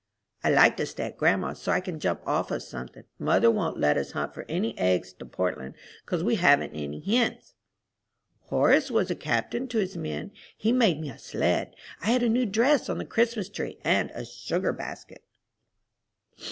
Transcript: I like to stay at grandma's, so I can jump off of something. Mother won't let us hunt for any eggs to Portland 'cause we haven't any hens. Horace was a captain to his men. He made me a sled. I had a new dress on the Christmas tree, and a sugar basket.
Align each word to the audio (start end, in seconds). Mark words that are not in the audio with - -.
I 0.43 0.49
like 0.49 0.77
to 0.77 0.87
stay 0.87 1.03
at 1.05 1.17
grandma's, 1.19 1.61
so 1.61 1.71
I 1.71 1.79
can 1.79 1.99
jump 1.99 2.21
off 2.25 2.49
of 2.49 2.63
something. 2.63 3.03
Mother 3.19 3.51
won't 3.51 3.77
let 3.77 3.97
us 3.99 4.13
hunt 4.13 4.33
for 4.33 4.47
any 4.49 4.75
eggs 4.75 5.13
to 5.13 5.27
Portland 5.27 5.75
'cause 6.07 6.23
we 6.23 6.37
haven't 6.37 6.71
any 6.73 7.01
hens. 7.01 7.53
Horace 8.45 8.89
was 8.89 9.11
a 9.11 9.15
captain 9.15 9.67
to 9.67 9.77
his 9.77 9.95
men. 9.95 10.31
He 10.57 10.71
made 10.71 10.99
me 10.99 11.11
a 11.11 11.19
sled. 11.19 11.75
I 12.01 12.07
had 12.07 12.23
a 12.23 12.29
new 12.29 12.47
dress 12.47 12.89
on 12.89 12.97
the 12.97 13.05
Christmas 13.05 13.47
tree, 13.47 13.77
and 13.83 14.09
a 14.15 14.25
sugar 14.25 14.73
basket. 14.73 15.21